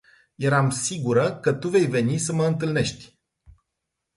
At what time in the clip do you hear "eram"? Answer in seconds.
0.47-0.65